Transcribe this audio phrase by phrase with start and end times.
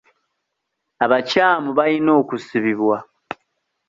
[1.03, 2.97] Abakyamu bayina okusibibwa.